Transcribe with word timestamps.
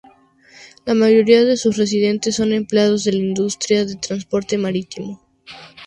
La 0.85 0.95
mayoría 0.95 1.45
de 1.45 1.57
sus 1.57 1.77
residentes 1.77 2.35
son 2.37 2.53
empleados 2.53 3.03
de 3.03 3.11
la 3.13 3.19
industria 3.19 3.85
del 3.85 3.99
transporte 3.99 4.57
marítimo. 4.57 5.21